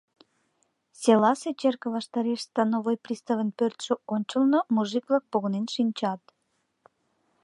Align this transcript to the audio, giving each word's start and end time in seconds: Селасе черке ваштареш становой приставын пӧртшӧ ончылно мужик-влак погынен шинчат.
Селасе 1.01 1.49
черке 1.59 1.87
ваштареш 1.95 2.39
становой 2.49 2.97
приставын 3.05 3.49
пӧртшӧ 3.57 3.93
ончылно 4.13 4.59
мужик-влак 4.75 5.23
погынен 5.31 5.65
шинчат. 5.75 6.21